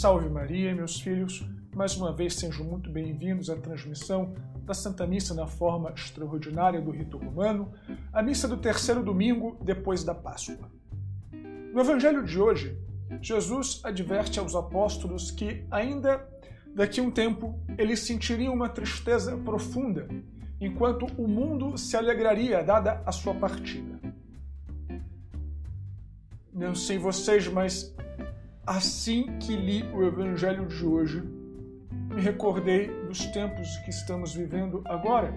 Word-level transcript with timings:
Salve 0.00 0.28
Maria, 0.28 0.74
meus 0.74 1.00
filhos. 1.00 1.48
Mais 1.72 1.96
uma 1.96 2.12
vez 2.12 2.34
sejam 2.34 2.66
muito 2.66 2.90
bem-vindos 2.90 3.48
à 3.48 3.56
transmissão 3.56 4.34
da 4.64 4.74
Santa 4.74 5.06
Missa 5.06 5.34
na 5.34 5.46
forma 5.46 5.92
extraordinária 5.92 6.80
do 6.80 6.90
rito 6.90 7.16
romano, 7.16 7.72
a 8.12 8.20
missa 8.20 8.48
do 8.48 8.56
terceiro 8.56 9.04
domingo 9.04 9.56
depois 9.64 10.02
da 10.02 10.12
Páscoa. 10.12 10.68
No 11.72 11.80
Evangelho 11.80 12.24
de 12.24 12.40
hoje, 12.40 12.76
Jesus 13.22 13.80
adverte 13.84 14.40
aos 14.40 14.56
apóstolos 14.56 15.30
que, 15.30 15.64
ainda 15.70 16.28
daqui 16.74 16.98
a 16.98 17.04
um 17.04 17.10
tempo, 17.10 17.58
eles 17.78 18.00
sentiriam 18.00 18.52
uma 18.52 18.68
tristeza 18.68 19.36
profunda, 19.38 20.08
enquanto 20.60 21.06
o 21.16 21.28
mundo 21.28 21.78
se 21.78 21.96
alegraria 21.96 22.64
dada 22.64 23.00
a 23.06 23.12
sua 23.12 23.34
partida. 23.34 24.00
Não 26.52 26.74
sei 26.74 26.98
vocês, 26.98 27.46
mas 27.46 27.94
Assim 28.66 29.38
que 29.38 29.54
li 29.54 29.84
o 29.92 30.02
Evangelho 30.02 30.66
de 30.66 30.86
hoje, 30.86 31.22
me 32.08 32.22
recordei 32.22 32.88
dos 33.06 33.26
tempos 33.26 33.76
que 33.84 33.90
estamos 33.90 34.32
vivendo 34.32 34.80
agora, 34.86 35.34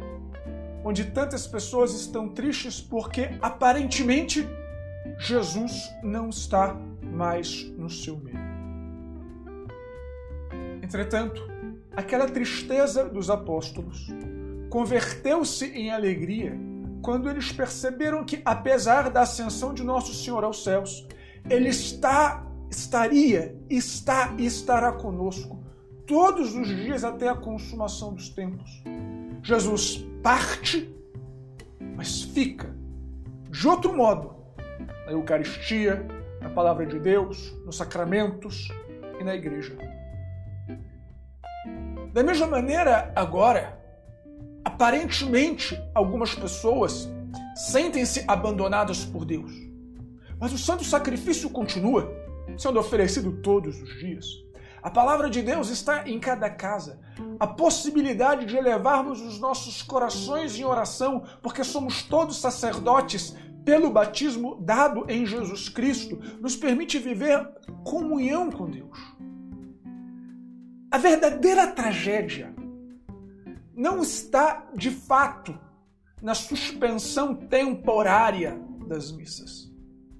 onde 0.86 1.04
tantas 1.04 1.46
pessoas 1.46 1.94
estão 1.94 2.30
tristes 2.30 2.80
porque 2.80 3.32
aparentemente 3.42 4.48
Jesus 5.20 5.94
não 6.02 6.30
está 6.30 6.74
mais 7.02 7.64
no 7.78 7.90
seu 7.90 8.16
meio. 8.18 8.40
Entretanto, 10.82 11.42
aquela 11.98 12.28
tristeza 12.28 13.10
dos 13.10 13.30
apóstolos 13.30 14.08
converteu-se 14.70 15.66
em 15.66 15.92
alegria 15.92 16.58
quando 17.02 17.30
eles 17.30 17.52
perceberam 17.52 18.24
que, 18.24 18.42
apesar 18.46 19.10
da 19.10 19.22
ascensão 19.22 19.74
de 19.74 19.84
Nosso 19.84 20.14
Senhor 20.14 20.46
aos 20.46 20.64
céus, 20.64 21.06
Ele 21.50 21.68
está 21.70 22.47
estaria, 22.70 23.56
está 23.70 24.34
e 24.38 24.46
estará 24.46 24.92
conosco 24.92 25.64
todos 26.06 26.56
os 26.56 26.68
dias 26.68 27.04
até 27.04 27.28
a 27.30 27.36
consumação 27.36 28.14
dos 28.14 28.30
tempos. 28.30 28.84
Jesus 29.44 30.06
parte, 30.24 30.94
mas 31.96 32.22
fica 32.22 32.76
de 33.50 33.68
outro 33.68 33.96
modo 33.96 34.36
na 35.06 35.12
Eucaristia, 35.12 36.06
na 36.42 36.50
Palavra 36.50 36.86
de 36.86 37.00
Deus, 37.00 37.54
nos 37.66 37.78
sacramentos 37.78 38.68
e 39.20 39.24
na 39.24 39.36
igreja. 39.36 39.76
Da 42.14 42.24
mesma 42.24 42.48
maneira, 42.48 43.12
agora, 43.16 43.80
aparentemente 44.64 45.80
algumas 45.94 46.36
pessoas 46.36 47.10
sentem-se 47.56 48.24
abandonadas 48.28 49.06
por 49.06 49.26
Deus. 49.26 49.52
Mas 50.40 50.54
o 50.54 50.58
santo 50.58 50.84
sacrifício 50.84 51.50
continua 51.50 52.12
sendo 52.58 52.80
oferecido 52.80 53.32
todos 53.42 53.82
os 53.82 54.00
dias. 54.00 54.26
A 54.82 54.90
palavra 54.90 55.30
de 55.30 55.42
Deus 55.42 55.70
está 55.70 56.08
em 56.08 56.20
cada 56.20 56.50
casa. 56.50 57.00
A 57.40 57.48
possibilidade 57.48 58.46
de 58.46 58.56
elevarmos 58.56 59.20
os 59.22 59.40
nossos 59.40 59.82
corações 59.82 60.58
em 60.58 60.64
oração, 60.64 61.24
porque 61.42 61.64
somos 61.64 62.04
todos 62.04 62.40
sacerdotes 62.40 63.36
pelo 63.66 63.90
batismo 63.90 64.56
dado 64.62 65.06
em 65.10 65.26
Jesus 65.26 65.68
Cristo, 65.68 66.18
nos 66.40 66.56
permite 66.56 67.00
viver 67.00 67.46
comunhão 67.84 68.50
com 68.50 68.70
Deus. 68.70 68.98
A 70.90 70.98
verdadeira 70.98 71.68
tragédia 71.68 72.56
não 73.76 74.02
está, 74.02 74.70
de 74.74 74.90
fato, 74.90 75.60
na 76.22 76.34
suspensão 76.34 77.36
temporária 77.36 78.58
das 78.88 79.12
missas, 79.12 79.70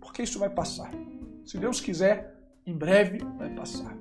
porque 0.02 0.24
isso 0.24 0.38
vai 0.40 0.50
passar. 0.50 0.92
Se 1.48 1.58
Deus 1.58 1.80
quiser, 1.80 2.36
em 2.66 2.78
breve 2.78 3.20
vai 3.38 3.50
passar. 3.50 3.96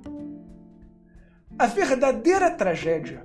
A 1.56 1.66
verdadeira 1.66 2.50
tragédia 2.50 3.24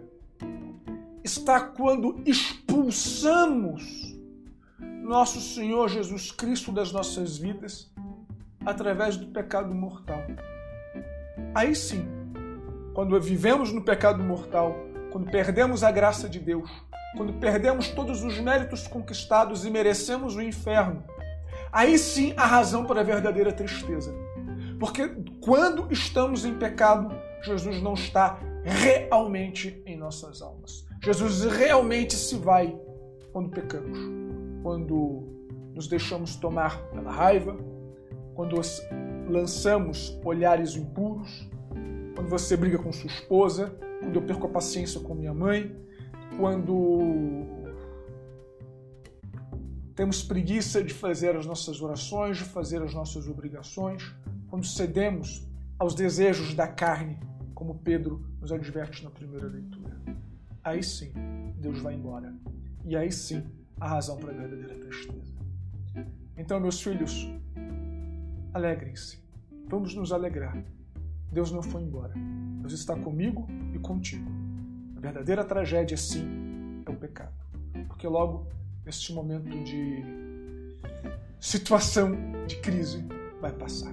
está 1.24 1.60
quando 1.60 2.22
expulsamos 2.24 4.16
nosso 4.80 5.42
Senhor 5.42 5.90
Jesus 5.90 6.32
Cristo 6.32 6.72
das 6.72 6.92
nossas 6.92 7.36
vidas 7.36 7.92
através 8.64 9.18
do 9.18 9.26
pecado 9.26 9.74
mortal. 9.74 10.22
Aí 11.56 11.76
sim, 11.76 12.08
quando 12.94 13.20
vivemos 13.20 13.74
no 13.74 13.84
pecado 13.84 14.24
mortal, 14.24 14.76
quando 15.12 15.32
perdemos 15.32 15.84
a 15.84 15.90
graça 15.90 16.30
de 16.30 16.38
Deus, 16.38 16.70
quando 17.18 17.34
perdemos 17.34 17.88
todos 17.90 18.24
os 18.24 18.40
méritos 18.40 18.88
conquistados 18.88 19.66
e 19.66 19.72
merecemos 19.72 20.36
o 20.36 20.44
inferno, 20.44 21.04
Aí 21.72 21.98
sim 21.98 22.34
a 22.36 22.46
razão 22.46 22.86
para 22.86 23.02
a 23.02 23.04
verdadeira 23.04 23.52
tristeza. 23.54 24.14
Porque 24.80 25.10
quando 25.40 25.92
estamos 25.92 26.44
em 26.44 26.56
pecado, 26.56 27.16
Jesus 27.44 27.82
não 27.82 27.94
está 27.94 28.40
realmente 28.64 29.82
em 29.86 29.98
nossas 29.98 30.42
almas. 30.42 30.86
Jesus 31.04 31.44
realmente 31.46 32.16
se 32.16 32.36
vai 32.36 32.78
quando 33.32 33.50
pecamos, 33.50 33.98
quando 34.62 35.24
nos 35.74 35.88
deixamos 35.88 36.36
tomar 36.36 36.78
pela 36.90 37.12
raiva, 37.12 37.58
quando 38.36 38.60
lançamos 39.30 40.20
olhares 40.24 40.76
impuros, 40.76 41.50
quando 42.16 42.30
você 42.30 42.58
briga 42.58 42.78
com 42.78 42.92
sua 42.92 43.10
esposa, 43.10 43.74
quando 44.00 44.16
eu 44.16 44.22
perco 44.22 44.48
a 44.48 44.50
paciência 44.50 45.00
com 45.00 45.16
minha 45.16 45.34
mãe, 45.34 45.76
quando 46.38 47.46
temos 49.96 50.24
preguiça 50.24 50.84
de 50.84 50.94
fazer 50.94 51.36
as 51.36 51.46
nossas 51.46 51.82
orações, 51.82 52.38
de 52.38 52.44
fazer 52.44 52.82
as 52.82 52.94
nossas 52.94 53.28
obrigações, 53.28 54.16
quando 54.50 54.66
cedemos 54.66 55.48
aos 55.78 55.96
desejos 55.96 56.54
da 56.54 56.68
carne, 56.68 57.20
como 57.54 57.80
Pedro 57.80 58.26
nos 58.40 58.52
adverte 58.52 59.04
na 59.04 59.10
primeira 59.10 59.48
leitura. 59.48 60.00
Aí 60.64 60.84
sim, 60.84 61.12
Deus 61.58 61.80
vai 61.80 61.96
embora. 61.96 62.34
E 62.86 62.96
aí 62.96 63.12
sim, 63.12 63.44
a 63.80 63.88
razão 63.88 64.18
para 64.18 64.32
a 64.32 64.36
verdadeira 64.36 64.76
tristeza. 64.76 65.34
Então, 66.38 66.60
meus 66.60 66.82
filhos, 66.82 67.28
alegrem-se. 68.54 69.22
Vamos 69.68 69.94
nos 69.96 70.12
alegrar. 70.12 70.64
Deus 71.32 71.52
não 71.52 71.62
foi 71.62 71.84
embora. 71.84 72.14
Deus 72.60 72.74
está 72.74 72.96
comigo 72.96 73.48
e 73.74 73.80
contigo. 73.80 74.30
A 74.98 75.00
verdadeira 75.00 75.44
tragédia, 75.44 75.98
sim, 75.98 76.84
é 76.86 76.90
o 76.90 76.96
pecado. 76.96 77.34
Porque 77.88 78.08
logo 78.08 78.48
este 78.86 79.14
momento 79.14 79.50
de 79.64 80.04
situação 81.40 82.16
de 82.48 82.56
crise 82.58 83.04
vai 83.40 83.52
passar. 83.52 83.92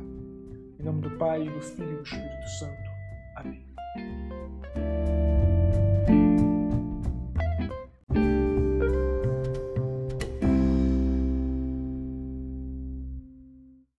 Em 0.78 0.82
nome 0.82 1.02
do 1.02 1.10
Pai, 1.18 1.44
do 1.44 1.60
Filho 1.60 1.92
e 1.92 1.96
do 1.96 2.02
Espírito 2.02 2.48
Santo. 2.58 2.90
Amém. 3.36 3.67